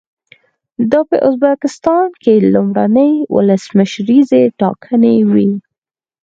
[0.91, 5.49] دا په ازبکستان کې لومړنۍ ولسمشریزې ټاکنې وې.